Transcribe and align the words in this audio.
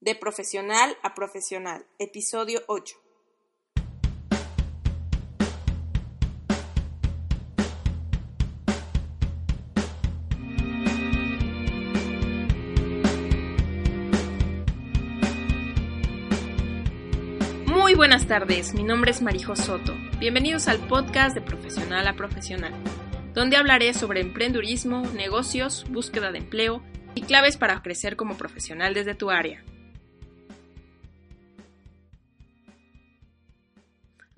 De 0.00 0.14
profesional 0.14 0.94
a 1.02 1.14
profesional, 1.14 1.86
episodio 1.98 2.60
8. 2.68 2.96
Muy 17.66 17.94
buenas 17.94 18.26
tardes, 18.26 18.74
mi 18.74 18.82
nombre 18.82 19.12
es 19.12 19.22
Marijo 19.22 19.56
Soto. 19.56 19.94
Bienvenidos 20.18 20.68
al 20.68 20.86
podcast 20.86 21.34
de 21.34 21.40
Profesional 21.40 22.06
a 22.06 22.14
Profesional, 22.16 22.74
donde 23.32 23.56
hablaré 23.56 23.94
sobre 23.94 24.20
emprendurismo, 24.20 25.06
negocios, 25.14 25.86
búsqueda 25.88 26.32
de 26.32 26.38
empleo 26.38 26.82
y 27.14 27.22
claves 27.22 27.56
para 27.56 27.80
crecer 27.82 28.16
como 28.16 28.36
profesional 28.36 28.92
desde 28.92 29.14
tu 29.14 29.30
área. 29.30 29.64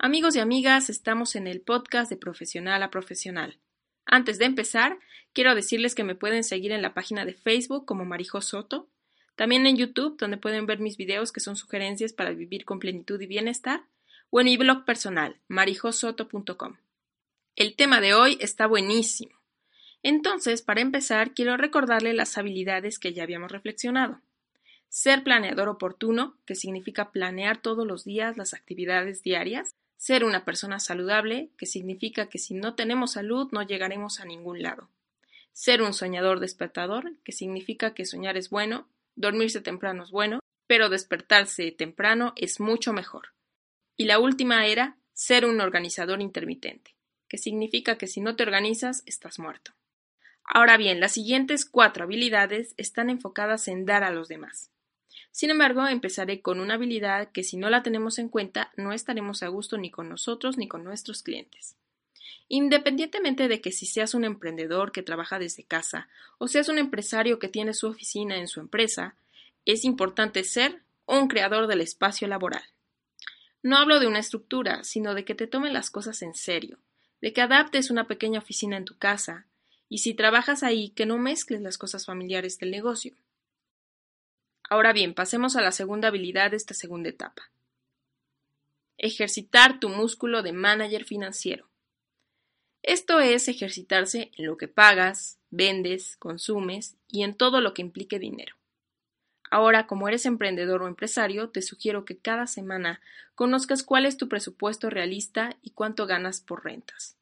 Amigos 0.01 0.37
y 0.37 0.39
amigas, 0.39 0.89
estamos 0.89 1.35
en 1.35 1.45
el 1.45 1.59
podcast 1.59 2.09
de 2.09 2.15
Profesional 2.15 2.81
a 2.83 2.89
Profesional. 2.89 3.59
Antes 4.05 4.39
de 4.39 4.45
empezar, 4.45 4.97
quiero 5.33 5.53
decirles 5.55 5.93
que 5.93 6.05
me 6.05 6.15
pueden 6.15 6.45
seguir 6.45 6.71
en 6.71 6.81
la 6.81 6.93
página 6.93 7.25
de 7.25 7.33
Facebook 7.33 7.85
como 7.85 8.05
Marijo 8.05 8.39
Soto, 8.39 8.87
también 9.35 9.67
en 9.67 9.75
YouTube, 9.75 10.17
donde 10.17 10.37
pueden 10.37 10.65
ver 10.65 10.79
mis 10.79 10.95
videos 10.95 11.33
que 11.33 11.41
son 11.41 11.57
sugerencias 11.57 12.13
para 12.13 12.31
vivir 12.31 12.63
con 12.63 12.79
plenitud 12.79 13.19
y 13.19 13.27
bienestar, 13.27 13.83
o 14.29 14.39
en 14.39 14.45
mi 14.45 14.55
blog 14.55 14.85
personal, 14.85 15.35
marijosoto.com. 15.49 16.77
El 17.57 17.75
tema 17.75 17.99
de 17.99 18.13
hoy 18.13 18.37
está 18.39 18.67
buenísimo. 18.67 19.33
Entonces, 20.01 20.61
para 20.61 20.79
empezar, 20.79 21.33
quiero 21.33 21.57
recordarle 21.57 22.13
las 22.13 22.37
habilidades 22.37 22.99
que 22.99 23.11
ya 23.11 23.23
habíamos 23.23 23.51
reflexionado. 23.51 24.21
Ser 24.87 25.25
planeador 25.25 25.67
oportuno, 25.67 26.37
que 26.45 26.55
significa 26.55 27.11
planear 27.11 27.61
todos 27.61 27.85
los 27.85 28.05
días 28.05 28.37
las 28.37 28.53
actividades 28.53 29.23
diarias. 29.23 29.75
Ser 29.99 30.23
una 30.23 30.45
persona 30.45 30.79
saludable, 30.79 31.49
que 31.57 31.65
significa 31.65 32.29
que 32.29 32.37
si 32.37 32.53
no 32.53 32.73
tenemos 32.73 33.11
salud 33.11 33.49
no 33.51 33.63
llegaremos 33.63 34.21
a 34.21 34.25
ningún 34.25 34.61
lado. 34.61 34.89
Ser 35.51 35.81
un 35.81 35.93
soñador 35.93 36.39
despertador, 36.39 37.17
que 37.25 37.33
significa 37.33 37.93
que 37.93 38.05
soñar 38.05 38.37
es 38.37 38.49
bueno, 38.49 38.87
dormirse 39.15 39.59
temprano 39.59 40.05
es 40.05 40.11
bueno, 40.11 40.39
pero 40.67 40.87
despertarse 40.87 41.69
temprano 41.73 42.31
es 42.37 42.61
mucho 42.61 42.93
mejor. 42.93 43.33
Y 43.97 44.05
la 44.05 44.19
última 44.19 44.65
era 44.67 44.95
ser 45.11 45.45
un 45.45 45.59
organizador 45.59 46.21
intermitente, 46.21 46.95
que 47.27 47.37
significa 47.37 47.97
que 47.97 48.07
si 48.07 48.21
no 48.21 48.37
te 48.37 48.43
organizas 48.43 49.03
estás 49.05 49.37
muerto. 49.37 49.73
Ahora 50.45 50.77
bien, 50.77 51.01
las 51.01 51.11
siguientes 51.11 51.65
cuatro 51.65 52.05
habilidades 52.05 52.73
están 52.77 53.09
enfocadas 53.09 53.67
en 53.67 53.83
dar 53.85 54.05
a 54.05 54.11
los 54.11 54.29
demás. 54.29 54.71
Sin 55.31 55.51
embargo, 55.51 55.87
empezaré 55.87 56.41
con 56.41 56.59
una 56.59 56.73
habilidad 56.73 57.31
que 57.31 57.43
si 57.43 57.57
no 57.57 57.69
la 57.69 57.83
tenemos 57.83 58.19
en 58.19 58.29
cuenta 58.29 58.71
no 58.75 58.93
estaremos 58.93 59.43
a 59.43 59.47
gusto 59.47 59.77
ni 59.77 59.91
con 59.91 60.09
nosotros 60.09 60.57
ni 60.57 60.67
con 60.67 60.83
nuestros 60.83 61.23
clientes. 61.23 61.75
Independientemente 62.47 63.47
de 63.47 63.61
que 63.61 63.71
si 63.71 63.85
seas 63.85 64.15
un 64.15 64.25
emprendedor 64.25 64.91
que 64.91 65.03
trabaja 65.03 65.37
desde 65.37 65.63
casa 65.63 66.09
o 66.39 66.47
seas 66.47 66.67
un 66.67 66.79
empresario 66.79 67.37
que 67.37 67.47
tiene 67.47 67.73
su 67.73 67.87
oficina 67.87 68.37
en 68.37 68.47
su 68.47 68.59
empresa, 68.59 69.15
es 69.65 69.85
importante 69.85 70.43
ser 70.43 70.81
un 71.05 71.27
creador 71.27 71.67
del 71.67 71.81
espacio 71.81 72.27
laboral. 72.27 72.63
No 73.61 73.77
hablo 73.77 73.99
de 73.99 74.07
una 74.07 74.19
estructura, 74.19 74.83
sino 74.83 75.13
de 75.13 75.25
que 75.25 75.35
te 75.35 75.45
tomen 75.45 75.73
las 75.73 75.91
cosas 75.91 76.21
en 76.21 76.33
serio, 76.33 76.79
de 77.21 77.33
que 77.33 77.41
adaptes 77.41 77.91
una 77.91 78.07
pequeña 78.07 78.39
oficina 78.39 78.77
en 78.77 78.85
tu 78.85 78.97
casa, 78.97 79.45
y 79.89 79.99
si 79.99 80.13
trabajas 80.13 80.63
ahí, 80.63 80.89
que 80.89 81.05
no 81.05 81.17
mezcles 81.17 81.61
las 81.61 81.77
cosas 81.77 82.05
familiares 82.05 82.57
del 82.57 82.71
negocio. 82.71 83.15
Ahora 84.69 84.93
bien, 84.93 85.15
pasemos 85.15 85.55
a 85.55 85.61
la 85.61 85.71
segunda 85.71 86.09
habilidad 86.09 86.51
de 86.51 86.57
esta 86.57 86.75
segunda 86.75 87.09
etapa. 87.09 87.49
Ejercitar 88.99 89.79
tu 89.79 89.89
músculo 89.89 90.43
de 90.43 90.53
manager 90.53 91.05
financiero. 91.05 91.67
Esto 92.83 93.19
es 93.19 93.47
ejercitarse 93.47 94.31
en 94.37 94.45
lo 94.45 94.57
que 94.57 94.67
pagas, 94.67 95.39
vendes, 95.49 96.17
consumes 96.17 96.95
y 97.07 97.23
en 97.23 97.35
todo 97.35 97.61
lo 97.61 97.73
que 97.73 97.81
implique 97.81 98.19
dinero. 98.19 98.55
Ahora, 99.49 99.87
como 99.87 100.07
eres 100.07 100.27
emprendedor 100.27 100.83
o 100.83 100.87
empresario, 100.87 101.49
te 101.49 101.63
sugiero 101.63 102.05
que 102.05 102.19
cada 102.19 102.45
semana 102.45 103.01
conozcas 103.33 103.81
cuál 103.81 104.05
es 104.05 104.17
tu 104.17 104.29
presupuesto 104.29 104.91
realista 104.91 105.57
y 105.63 105.71
cuánto 105.71 106.05
ganas 106.05 106.41
por 106.41 106.63
rentas. 106.63 107.17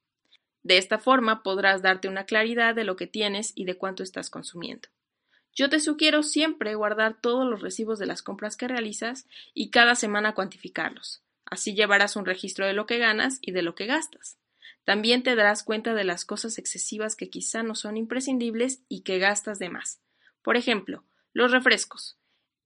De 0.64 0.78
esta 0.78 1.00
forma 1.00 1.44
podrás 1.44 1.82
darte 1.82 2.10
una 2.10 2.26
claridad 2.26 2.76
de 2.76 2.84
lo 2.84 2.98
que 2.98 3.08
tienes 3.08 3.54
y 3.56 3.64
de 3.64 3.78
cuánto 3.78 4.04
estás 4.04 4.30
consumiendo. 4.30 4.90
Yo 5.58 5.70
te 5.70 5.80
sugiero 5.80 6.22
siempre 6.22 6.76
guardar 6.76 7.20
todos 7.20 7.50
los 7.50 7.62
recibos 7.62 7.98
de 7.98 8.06
las 8.06 8.22
compras 8.22 8.56
que 8.58 8.68
realizas 8.68 9.28
y 9.56 9.72
cada 9.72 9.96
semana 9.96 10.36
cuantificarlos. 10.36 11.24
Así 11.46 11.74
llevarás 11.74 12.16
un 12.16 12.28
registro 12.28 12.68
de 12.68 12.74
lo 12.74 12.86
que 12.86 13.00
ganas 13.00 13.40
y 13.42 13.54
de 13.54 13.64
lo 13.64 13.74
que 13.74 13.88
gastas. 13.88 14.38
También 14.84 15.24
te 15.24 15.36
darás 15.36 15.64
cuenta 15.64 15.96
de 15.96 16.04
las 16.04 16.26
cosas 16.26 16.60
excesivas 16.60 17.16
que 17.16 17.32
quizá 17.32 17.64
no 17.64 17.74
son 17.74 17.98
imprescindibles 17.98 18.84
y 18.88 19.02
que 19.02 19.18
gastas 19.18 19.58
de 19.58 19.70
más. 19.70 20.00
Por 20.44 20.58
ejemplo, 20.58 21.04
los 21.34 21.52
refrescos. 21.52 22.20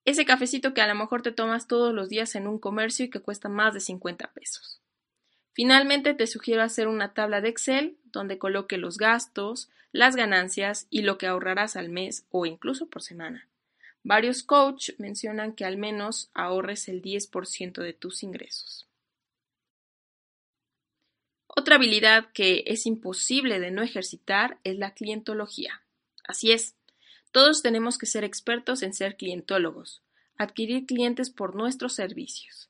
Ese 0.03 0.25
cafecito 0.25 0.73
que 0.73 0.81
a 0.81 0.88
lo 0.88 0.96
mejor 0.96 1.22
te 1.22 1.31
tomas 1.31 1.68
todos 1.68 1.94
los 1.94 2.09
días 2.09 2.35
en 2.35 2.46
un 2.46 2.59
comercio 2.59 3.06
y 3.06 3.09
que 3.09 3.22
cuesta 3.22 3.47
más 3.47 3.73
de 3.73 3.79
50 3.79 4.34
pesos. 4.34 4.81
Finalmente, 5.54 6.14
te 6.14 6.28
sugiero 6.28 6.62
hacer 6.62 6.88
una 6.88 7.14
tabla 7.14 7.42
de 7.42 7.50
Excel 7.50 7.98
donde 8.06 8.38
coloque 8.38 8.78
los 8.78 8.98
gastos, 8.98 9.70
las 9.92 10.16
ganancias 10.16 10.88
y 10.90 11.02
lo 11.02 11.18
que 11.18 11.28
ahorrarás 11.28 11.76
al 11.76 11.90
mes 11.90 12.26
o 12.30 12.46
incluso 12.46 12.88
por 12.90 13.02
semana. 13.02 13.48
Varios 14.04 14.44
coach 14.44 14.92
mencionan 14.98 15.54
que 15.54 15.66
al 15.66 15.78
menos 15.78 16.32
ahorres 16.34 16.88
el 16.88 17.02
10% 17.02 17.82
de 17.82 17.94
tus 17.94 18.24
ingresos. 18.24 18.88
Otra 21.48 21.76
habilidad 21.76 22.32
que 22.32 22.64
es 22.66 22.86
imposible 22.86 23.60
de 23.60 23.72
no 23.72 23.84
ejercitar 23.84 24.58
es 24.64 24.78
la 24.78 24.94
clientología. 24.94 25.84
Así 26.24 26.52
es, 26.52 26.76
todos 27.32 27.62
tenemos 27.62 27.98
que 27.98 28.06
ser 28.06 28.24
expertos 28.24 28.82
en 28.84 28.94
ser 28.94 29.18
clientólogos, 29.18 30.02
adquirir 30.38 30.86
clientes 30.86 31.30
por 31.30 31.56
nuestros 31.56 31.94
servicios. 31.94 32.70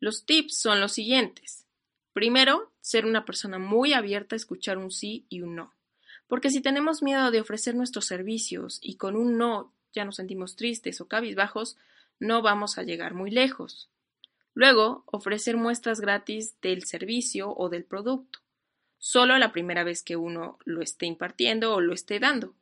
Los 0.00 0.24
tips 0.24 0.58
son 0.58 0.80
los 0.80 0.92
siguientes. 0.92 1.63
Primero, 2.14 2.72
ser 2.80 3.04
una 3.04 3.24
persona 3.24 3.58
muy 3.58 3.92
abierta 3.92 4.34
a 4.34 4.38
escuchar 4.38 4.78
un 4.78 4.92
sí 4.92 5.26
y 5.28 5.42
un 5.42 5.56
no. 5.56 5.74
Porque 6.28 6.48
si 6.48 6.62
tenemos 6.62 7.02
miedo 7.02 7.30
de 7.30 7.40
ofrecer 7.40 7.74
nuestros 7.74 8.06
servicios 8.06 8.78
y 8.80 8.96
con 8.96 9.16
un 9.16 9.36
no 9.36 9.72
ya 9.92 10.04
nos 10.04 10.16
sentimos 10.16 10.56
tristes 10.56 11.00
o 11.00 11.08
cabizbajos, 11.08 11.76
no 12.18 12.40
vamos 12.40 12.78
a 12.78 12.84
llegar 12.84 13.14
muy 13.14 13.30
lejos. 13.30 13.90
Luego, 14.54 15.02
ofrecer 15.06 15.56
muestras 15.56 16.00
gratis 16.00 16.54
del 16.60 16.84
servicio 16.84 17.52
o 17.52 17.68
del 17.68 17.84
producto, 17.84 18.38
solo 18.98 19.36
la 19.36 19.52
primera 19.52 19.82
vez 19.82 20.02
que 20.02 20.16
uno 20.16 20.58
lo 20.64 20.82
esté 20.82 21.06
impartiendo 21.06 21.74
o 21.74 21.80
lo 21.80 21.92
esté 21.92 22.20
dando. 22.20 22.54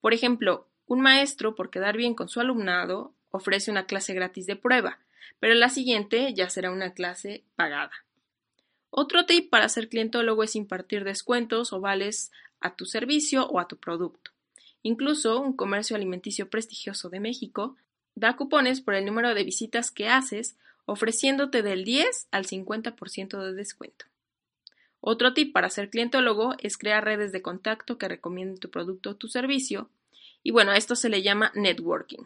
Por 0.00 0.12
ejemplo, 0.12 0.68
un 0.86 1.00
maestro, 1.00 1.54
por 1.54 1.70
quedar 1.70 1.96
bien 1.96 2.14
con 2.14 2.28
su 2.28 2.40
alumnado, 2.40 3.14
ofrece 3.30 3.70
una 3.70 3.86
clase 3.86 4.12
gratis 4.12 4.46
de 4.46 4.56
prueba, 4.56 4.98
pero 5.40 5.54
la 5.54 5.70
siguiente 5.70 6.34
ya 6.34 6.50
será 6.50 6.70
una 6.70 6.92
clase 6.92 7.44
pagada. 7.56 7.92
Otro 8.90 9.26
tip 9.26 9.50
para 9.50 9.68
ser 9.68 9.88
clientólogo 9.88 10.42
es 10.42 10.56
impartir 10.56 11.04
descuentos 11.04 11.72
o 11.72 11.80
vales 11.80 12.30
a 12.60 12.74
tu 12.74 12.86
servicio 12.86 13.46
o 13.46 13.60
a 13.60 13.68
tu 13.68 13.76
producto. 13.76 14.32
Incluso 14.82 15.40
un 15.40 15.54
comercio 15.54 15.96
alimenticio 15.96 16.48
prestigioso 16.48 17.10
de 17.10 17.20
México 17.20 17.76
da 18.14 18.36
cupones 18.36 18.80
por 18.80 18.94
el 18.94 19.04
número 19.04 19.34
de 19.34 19.44
visitas 19.44 19.90
que 19.90 20.08
haces, 20.08 20.56
ofreciéndote 20.86 21.62
del 21.62 21.84
10 21.84 22.28
al 22.30 22.46
50% 22.46 23.38
de 23.42 23.54
descuento. 23.54 24.06
Otro 25.00 25.34
tip 25.34 25.52
para 25.52 25.70
ser 25.70 25.90
clientólogo 25.90 26.54
es 26.58 26.76
crear 26.76 27.04
redes 27.04 27.30
de 27.30 27.42
contacto 27.42 27.98
que 27.98 28.08
recomienden 28.08 28.58
tu 28.58 28.70
producto 28.70 29.10
o 29.10 29.16
tu 29.16 29.28
servicio. 29.28 29.90
Y 30.42 30.50
bueno, 30.50 30.72
a 30.72 30.76
esto 30.76 30.96
se 30.96 31.08
le 31.08 31.22
llama 31.22 31.52
networking. 31.54 32.24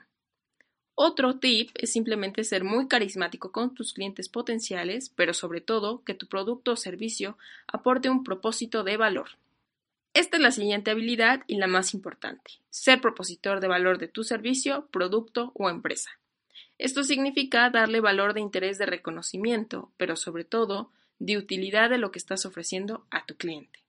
Otro 0.94 1.38
tip 1.38 1.70
es 1.74 1.90
simplemente 1.90 2.44
ser 2.44 2.64
muy 2.64 2.86
carismático 2.86 3.50
con 3.50 3.74
tus 3.74 3.94
clientes 3.94 4.28
potenciales, 4.28 5.08
pero 5.08 5.32
sobre 5.32 5.62
todo 5.62 6.04
que 6.04 6.14
tu 6.14 6.26
producto 6.26 6.72
o 6.72 6.76
servicio 6.76 7.38
aporte 7.66 8.10
un 8.10 8.24
propósito 8.24 8.84
de 8.84 8.98
valor. 8.98 9.30
Esta 10.12 10.36
es 10.36 10.42
la 10.42 10.50
siguiente 10.50 10.90
habilidad 10.90 11.44
y 11.46 11.56
la 11.56 11.66
más 11.66 11.94
importante, 11.94 12.52
ser 12.68 13.00
propositor 13.00 13.60
de 13.60 13.68
valor 13.68 13.98
de 13.98 14.08
tu 14.08 14.22
servicio, 14.22 14.86
producto 14.90 15.52
o 15.54 15.70
empresa. 15.70 16.10
Esto 16.76 17.04
significa 17.04 17.70
darle 17.70 18.00
valor 18.00 18.34
de 18.34 18.40
interés 18.40 18.76
de 18.76 18.84
reconocimiento, 18.84 19.90
pero 19.96 20.16
sobre 20.16 20.44
todo 20.44 20.90
de 21.18 21.38
utilidad 21.38 21.88
de 21.88 21.96
lo 21.96 22.12
que 22.12 22.18
estás 22.18 22.44
ofreciendo 22.44 23.06
a 23.10 23.24
tu 23.24 23.36
cliente. 23.36 23.80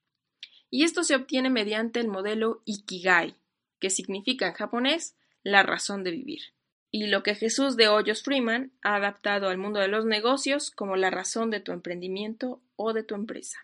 Y 0.69 0.83
esto 0.83 1.03
se 1.03 1.15
obtiene 1.15 1.49
mediante 1.49 1.99
el 1.99 2.07
modelo 2.07 2.61
Ikigai, 2.63 3.35
que 3.79 3.89
significa 3.89 4.47
en 4.47 4.53
japonés 4.53 5.17
la 5.43 5.63
razón 5.63 6.05
de 6.05 6.11
vivir 6.11 6.53
y 6.95 7.07
lo 7.07 7.23
que 7.23 7.33
Jesús 7.33 7.75
de 7.75 7.87
Hoyos 7.87 8.21
Freeman 8.21 8.71
ha 8.83 8.95
adaptado 8.97 9.49
al 9.49 9.57
mundo 9.57 9.79
de 9.79 9.87
los 9.87 10.05
negocios 10.05 10.69
como 10.69 10.95
la 10.95 11.09
razón 11.09 11.49
de 11.49 11.59
tu 11.59 11.71
emprendimiento 11.71 12.61
o 12.75 12.93
de 12.93 13.01
tu 13.01 13.15
empresa. 13.15 13.57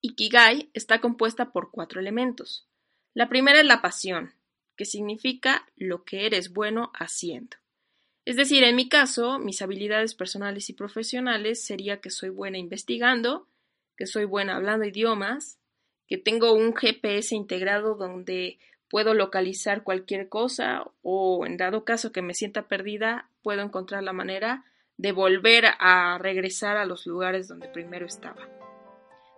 Ikigai 0.00 0.70
está 0.72 1.02
compuesta 1.02 1.52
por 1.52 1.70
cuatro 1.70 2.00
elementos. 2.00 2.66
La 3.12 3.28
primera 3.28 3.60
es 3.60 3.66
la 3.66 3.82
pasión, 3.82 4.32
que 4.76 4.86
significa 4.86 5.66
lo 5.76 6.04
que 6.04 6.24
eres 6.24 6.54
bueno 6.54 6.90
haciendo. 6.94 7.58
Es 8.24 8.36
decir, 8.36 8.64
en 8.64 8.76
mi 8.76 8.88
caso, 8.88 9.38
mis 9.38 9.60
habilidades 9.60 10.14
personales 10.14 10.70
y 10.70 10.72
profesionales 10.72 11.62
sería 11.62 12.00
que 12.00 12.08
soy 12.08 12.30
buena 12.30 12.56
investigando, 12.56 13.46
que 13.94 14.06
soy 14.06 14.24
buena 14.24 14.56
hablando 14.56 14.86
idiomas, 14.86 15.58
que 16.08 16.16
tengo 16.16 16.54
un 16.54 16.74
GPS 16.74 17.34
integrado 17.34 17.94
donde 17.94 18.58
puedo 18.94 19.12
localizar 19.12 19.82
cualquier 19.82 20.28
cosa 20.28 20.84
o 21.02 21.46
en 21.46 21.56
dado 21.56 21.84
caso 21.84 22.12
que 22.12 22.22
me 22.22 22.32
sienta 22.32 22.68
perdida, 22.68 23.28
puedo 23.42 23.60
encontrar 23.60 24.04
la 24.04 24.12
manera 24.12 24.64
de 24.98 25.10
volver 25.10 25.64
a 25.80 26.16
regresar 26.18 26.76
a 26.76 26.84
los 26.84 27.04
lugares 27.04 27.48
donde 27.48 27.66
primero 27.66 28.06
estaba. 28.06 28.48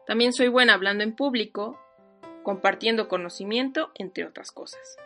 También 0.07 0.35
soy 0.35 0.49
buena 0.49 0.75
hablando 0.75 1.05
en 1.05 1.17
público, 1.17 1.81
compartiendo 2.43 3.09
conocimiento, 3.09 3.93
entre 3.95 4.27
otras 4.27 4.53
cosas. 4.53 4.99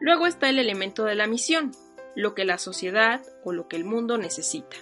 Luego 0.00 0.26
está 0.26 0.50
el 0.50 0.58
elemento 0.58 1.06
de 1.06 1.14
la 1.14 1.26
misión, 1.26 1.72
lo 2.14 2.34
que 2.34 2.44
la 2.44 2.58
sociedad 2.58 3.22
o 3.42 3.54
lo 3.54 3.68
que 3.68 3.76
el 3.76 3.86
mundo 3.86 4.18
necesita. 4.18 4.76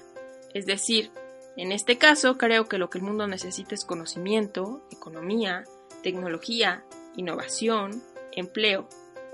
Es 0.53 0.67
decir, 0.67 1.13
en 1.57 1.71
este 1.71 1.97
caso 1.97 2.39
creo 2.39 2.65
que 2.65 2.79
lo 2.79 2.91
que 2.91 2.99
el 2.99 3.05
mundo 3.05 3.29
necesita 3.29 3.77
es 3.77 3.85
conocimiento, 3.85 4.85
economía, 4.91 5.63
tecnología, 6.03 6.83
innovación, 7.15 8.03
empleo 8.37 8.89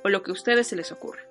o 0.05 0.09
lo 0.09 0.23
que 0.23 0.31
a 0.31 0.35
ustedes 0.35 0.67
se 0.69 0.77
les 0.77 0.93
ocurra. 0.93 1.23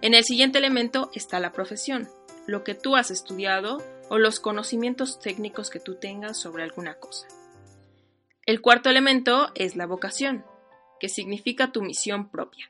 En 0.00 0.14
el 0.14 0.24
siguiente 0.24 0.58
elemento 0.58 1.10
está 1.14 1.38
la 1.40 1.52
profesión, 1.52 2.08
lo 2.46 2.64
que 2.64 2.74
tú 2.74 2.96
has 2.96 3.10
estudiado 3.10 3.78
o 4.08 4.18
los 4.18 4.40
conocimientos 4.40 5.20
técnicos 5.20 5.70
que 5.70 5.80
tú 5.80 5.94
tengas 5.94 6.36
sobre 6.38 6.64
alguna 6.64 6.94
cosa. 6.94 7.26
El 8.44 8.60
cuarto 8.60 8.90
elemento 8.90 9.52
es 9.54 9.76
la 9.76 9.86
vocación, 9.86 10.44
que 10.98 11.08
significa 11.08 11.70
tu 11.70 11.82
misión 11.82 12.28
propia. 12.28 12.68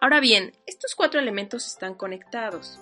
Ahora 0.00 0.20
bien, 0.20 0.52
estos 0.66 0.94
cuatro 0.94 1.20
elementos 1.20 1.66
están 1.66 1.94
conectados. 1.94 2.78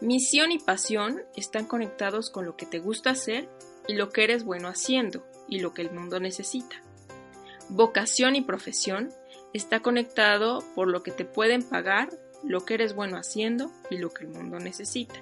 Misión 0.00 0.52
y 0.52 0.58
pasión 0.58 1.22
están 1.36 1.66
conectados 1.66 2.30
con 2.30 2.46
lo 2.46 2.56
que 2.56 2.66
te 2.66 2.78
gusta 2.78 3.10
hacer 3.10 3.48
y 3.88 3.94
lo 3.94 4.10
que 4.10 4.24
eres 4.24 4.44
bueno 4.44 4.68
haciendo 4.68 5.26
y 5.48 5.58
lo 5.60 5.74
que 5.74 5.82
el 5.82 5.90
mundo 5.90 6.20
necesita. 6.20 6.82
Vocación 7.72 8.34
y 8.34 8.42
profesión 8.42 9.10
está 9.54 9.78
conectado 9.78 10.64
por 10.74 10.88
lo 10.88 11.04
que 11.04 11.12
te 11.12 11.24
pueden 11.24 11.62
pagar, 11.62 12.08
lo 12.42 12.64
que 12.64 12.74
eres 12.74 12.96
bueno 12.96 13.16
haciendo 13.16 13.70
y 13.90 13.98
lo 13.98 14.10
que 14.10 14.24
el 14.24 14.30
mundo 14.30 14.58
necesita. 14.58 15.14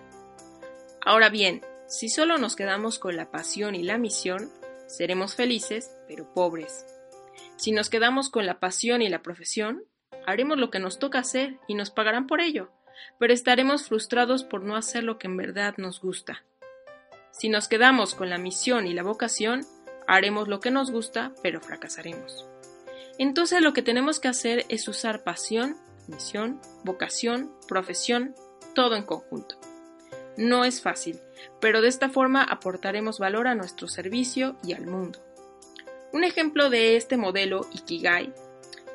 Ahora 1.05 1.29
bien, 1.29 1.61
si 1.89 2.09
solo 2.09 2.39
nos 2.39 2.57
quedamos 2.57 2.99
con 2.99 3.17
la 3.17 3.31
pasión 3.31 3.75
y 3.75 3.83
la 3.83 3.99
misión, 3.99 4.51
seremos 4.87 5.35
felices, 5.35 5.95
pero 6.09 6.33
pobres. 6.33 6.87
Si 7.57 7.71
nos 7.71 7.91
quedamos 7.91 8.31
con 8.31 8.47
la 8.47 8.59
pasión 8.59 9.03
y 9.03 9.11
la 9.11 9.21
profesión, 9.21 9.85
haremos 10.27 10.57
lo 10.57 10.71
que 10.71 10.79
nos 10.79 10.99
toca 10.99 11.19
hacer 11.19 11.59
y 11.69 11.75
nos 11.75 11.91
pagarán 11.91 12.27
por 12.27 12.41
ello, 12.41 12.71
pero 13.19 13.35
estaremos 13.35 13.89
frustrados 13.89 14.43
por 14.43 14.63
no 14.63 14.75
hacer 14.75 15.05
lo 15.05 15.19
que 15.19 15.27
en 15.27 15.37
verdad 15.37 15.75
nos 15.77 16.01
gusta. 16.01 16.45
Si 17.31 17.51
nos 17.51 17.69
quedamos 17.69 18.15
con 18.15 18.31
la 18.31 18.39
misión 18.39 18.87
y 18.87 18.95
la 18.95 19.03
vocación, 19.03 19.67
haremos 20.09 20.49
lo 20.49 20.59
que 20.59 20.73
nos 20.73 20.91
gusta, 20.91 21.33
pero 21.43 21.61
fracasaremos. 21.61 22.47
Entonces 23.19 23.61
lo 23.61 23.73
que 23.73 23.83
tenemos 23.83 24.19
que 24.19 24.29
hacer 24.29 24.65
es 24.69 24.89
usar 24.89 25.23
pasión, 25.23 25.77
misión, 26.09 26.61
vocación, 26.83 27.53
profesión, 27.69 28.35
todo 28.75 28.97
en 28.97 29.05
conjunto. 29.05 29.57
No 30.37 30.65
es 30.65 30.81
fácil, 30.81 31.21
pero 31.61 31.83
de 31.83 31.89
esta 31.89 32.09
forma 32.09 32.43
aportaremos 32.43 33.19
valor 33.19 33.49
a 33.49 33.55
nuestro 33.55 33.87
servicio 33.87 34.57
y 34.65 34.73
al 34.73 34.87
mundo. 34.87 35.21
Un 36.13 36.25
ejemplo 36.25 36.71
de 36.71 36.97
este 36.97 37.17
modelo 37.17 37.69
Ikigai 37.73 38.33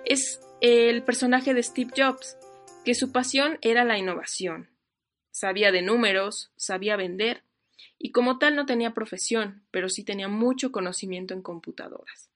es 0.06 0.42
el 0.62 1.04
personaje 1.04 1.54
de 1.54 1.62
Steve 1.62 1.92
Jobs, 1.96 2.38
que 2.84 2.96
su 2.96 3.12
pasión 3.12 3.60
era 3.62 3.84
la 3.84 4.00
innovación. 4.00 4.70
Sabía 5.32 5.72
de 5.72 5.84
números, 5.84 6.52
sabía 6.56 6.96
vender, 6.96 7.44
y 7.98 8.12
como 8.12 8.38
tal 8.40 8.56
no 8.56 8.66
tenía 8.66 8.94
profesión, 8.94 9.66
pero 9.72 9.90
sí 9.90 10.04
tenía 10.04 10.28
mucho 10.28 10.72
conocimiento 10.72 11.34
en 11.34 11.42
computadoras. 11.42 12.30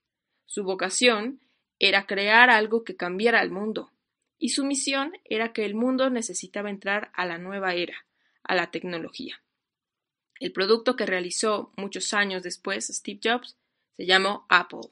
Su 0.46 0.64
vocación 0.64 1.42
era 1.80 2.08
crear 2.08 2.50
algo 2.50 2.84
que 2.84 2.96
cambiara 2.96 3.40
al 3.40 3.52
mundo, 3.52 3.92
y 4.40 4.50
su 4.50 4.66
misión 4.66 5.14
era 5.26 5.54
que 5.54 5.66
el 5.66 5.76
mundo 5.76 6.10
necesitaba 6.10 6.70
entrar 6.70 7.12
a 7.14 7.26
la 7.26 7.38
nueva 7.38 7.74
era, 7.74 8.06
a 8.44 8.56
la 8.56 8.72
tecnología. 8.72 9.42
El 10.40 10.52
producto 10.52 10.96
que 10.96 11.06
realizó 11.06 11.74
muchos 11.78 12.14
años 12.14 12.44
después 12.44 12.88
Steve 12.88 13.20
Jobs 13.24 13.58
se 13.96 14.06
llamó 14.06 14.46
Apple. 14.50 14.90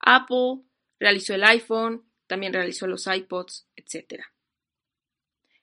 Apple 0.00 0.62
realizó 1.00 1.34
el 1.34 1.44
iPhone, 1.44 2.04
también 2.26 2.52
realizó 2.52 2.86
los 2.86 3.06
iPods, 3.06 3.66
etc. 3.76 4.24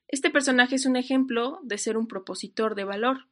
Este 0.07 0.29
personaje 0.29 0.75
es 0.75 0.85
un 0.85 0.95
ejemplo 0.95 1.59
de 1.63 1.77
ser 1.77 1.97
un 1.97 2.07
propositor 2.07 2.75
de 2.75 2.83
valor. 2.83 3.27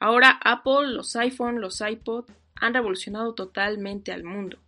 Ahora 0.00 0.40
Apple, 0.42 0.88
los 0.88 1.14
iPhone, 1.14 1.60
los 1.60 1.80
iPod 1.80 2.24
han 2.56 2.74
revolucionado 2.74 3.34
totalmente 3.34 4.12
al 4.12 4.24
mundo. 4.24 4.58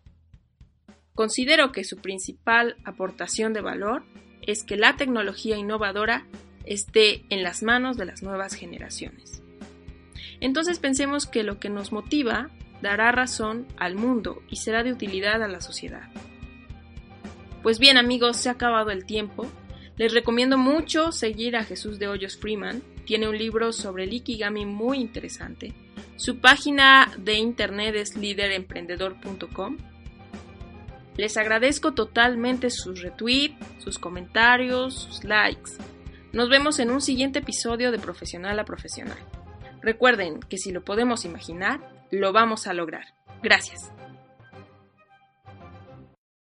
Considero 1.15 1.73
que 1.73 1.85
su 1.85 1.97
principal 1.99 2.77
aportación 2.85 3.53
de 3.53 3.61
valor 3.61 4.05
es 4.43 4.63
que 4.63 4.77
la 4.77 4.97
tecnología 4.97 5.57
innovadora 5.57 6.27
esté 6.65 7.25
en 7.29 7.43
las 7.43 7.63
manos 7.63 7.97
de 7.97 8.05
las 8.05 8.23
nuevas 8.23 8.55
generaciones. 8.55 9.43
Entonces 10.41 10.79
pensemos 10.79 11.27
que 11.27 11.43
lo 11.43 11.59
que 11.59 11.71
nos 11.71 11.93
motiva 11.93 12.51
dará 12.83 13.13
razón 13.13 13.67
al 13.79 13.95
mundo 13.95 14.43
y 14.49 14.57
será 14.57 14.83
de 14.83 14.93
utilidad 14.93 15.43
a 15.43 15.49
la 15.49 15.61
sociedad. 15.61 16.11
Pues 17.63 17.79
bien 17.79 17.97
amigos, 17.97 18.37
se 18.37 18.49
ha 18.49 18.53
acabado 18.53 18.91
el 18.91 19.07
tiempo. 19.07 19.47
Les 19.97 20.13
recomiendo 20.13 20.59
mucho 20.59 21.13
seguir 21.13 21.57
a 21.57 21.65
Jesús 21.65 21.99
de 21.99 22.09
Hoyos 22.09 22.37
Freeman. 22.37 22.83
Tiene 23.05 23.29
un 23.29 23.37
libro 23.37 23.73
sobre 23.73 24.05
el 24.05 24.13
Ikigami 24.13 24.67
muy 24.67 24.99
interesante. 24.99 25.73
Su 26.17 26.39
página 26.39 27.13
de 27.19 27.35
internet 27.35 27.95
es 27.97 28.17
lideremprendedor.com. 28.17 29.79
Les 31.17 31.37
agradezco 31.37 31.93
totalmente 31.93 32.71
sus 32.71 33.03
retweets, 33.03 33.57
sus 33.79 33.99
comentarios, 33.99 34.95
sus 34.95 35.25
likes. 35.25 35.73
Nos 36.33 36.49
vemos 36.49 36.79
en 36.79 36.91
un 36.91 37.01
siguiente 37.01 37.41
episodio 37.41 37.91
de 37.91 37.99
Profesional 37.99 38.59
a 38.59 38.65
Profesional. 38.65 39.19
Recuerden 39.83 40.41
que 40.41 40.57
si 40.57 40.71
lo 40.71 40.85
podemos 40.85 41.25
imaginar, 41.25 41.81
lo 42.11 42.33
vamos 42.33 42.67
a 42.67 42.73
lograr. 42.73 43.05
Gracias. 43.43 43.91